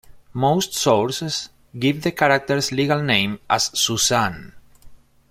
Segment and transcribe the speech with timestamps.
[0.33, 4.51] Most sources give the character's legal name as Suzanne.